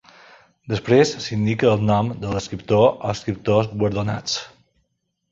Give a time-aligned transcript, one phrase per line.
[0.71, 4.39] Després s'indica el nom de l'escriptor o escriptors guardonats.